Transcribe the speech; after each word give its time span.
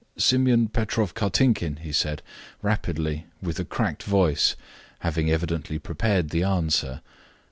"Simon 0.17 0.67
Petrov 0.67 1.13
Kartinkin," 1.13 1.75
he 1.81 1.91
said, 1.91 2.23
rapidly, 2.63 3.27
with 3.39 3.59
a 3.59 3.63
cracked 3.63 4.01
voice, 4.01 4.55
having 5.01 5.29
evidently 5.29 5.77
prepared 5.77 6.31
the 6.31 6.41
answer. 6.41 7.01